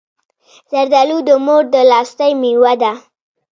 [0.71, 2.93] زردالو د مور د لاستی مېوه ده.